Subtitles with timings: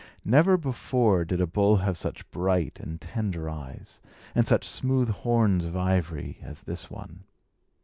[0.25, 3.99] Never before did a bull have such bright and tender eyes,
[4.33, 7.25] and such smooth horns of ivory, as this one.